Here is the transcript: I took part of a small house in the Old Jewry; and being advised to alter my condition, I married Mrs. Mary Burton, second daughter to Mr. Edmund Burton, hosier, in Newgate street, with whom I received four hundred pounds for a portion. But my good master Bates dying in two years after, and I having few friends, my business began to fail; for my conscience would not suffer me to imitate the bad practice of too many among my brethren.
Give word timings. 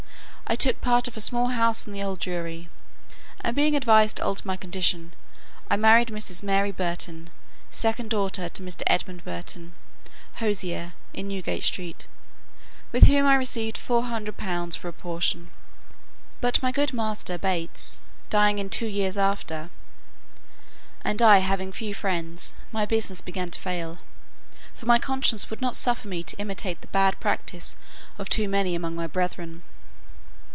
I 0.47 0.55
took 0.55 0.81
part 0.81 1.07
of 1.07 1.15
a 1.15 1.21
small 1.21 1.47
house 1.47 1.87
in 1.87 1.93
the 1.93 2.03
Old 2.03 2.19
Jewry; 2.19 2.67
and 3.39 3.55
being 3.55 3.73
advised 3.73 4.17
to 4.17 4.25
alter 4.25 4.45
my 4.45 4.57
condition, 4.57 5.13
I 5.69 5.77
married 5.77 6.09
Mrs. 6.09 6.43
Mary 6.43 6.73
Burton, 6.73 7.29
second 7.69 8.09
daughter 8.09 8.49
to 8.49 8.61
Mr. 8.61 8.81
Edmund 8.85 9.23
Burton, 9.23 9.71
hosier, 10.41 10.91
in 11.13 11.29
Newgate 11.29 11.63
street, 11.63 12.05
with 12.91 13.05
whom 13.07 13.25
I 13.25 13.35
received 13.35 13.77
four 13.77 14.03
hundred 14.03 14.35
pounds 14.35 14.75
for 14.75 14.89
a 14.89 14.93
portion. 14.93 15.51
But 16.41 16.61
my 16.61 16.73
good 16.73 16.91
master 16.91 17.37
Bates 17.37 18.01
dying 18.29 18.59
in 18.59 18.69
two 18.69 18.87
years 18.87 19.17
after, 19.17 19.69
and 21.01 21.21
I 21.21 21.37
having 21.37 21.71
few 21.71 21.93
friends, 21.93 22.55
my 22.73 22.85
business 22.85 23.21
began 23.21 23.51
to 23.51 23.59
fail; 23.61 23.99
for 24.73 24.85
my 24.85 24.99
conscience 24.99 25.49
would 25.49 25.61
not 25.61 25.77
suffer 25.77 26.09
me 26.09 26.23
to 26.23 26.35
imitate 26.37 26.81
the 26.81 26.87
bad 26.87 27.21
practice 27.21 27.77
of 28.17 28.27
too 28.27 28.49
many 28.49 28.75
among 28.75 28.95
my 28.95 29.07
brethren. 29.07 29.63